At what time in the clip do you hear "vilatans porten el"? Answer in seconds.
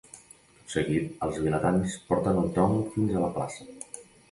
1.43-2.51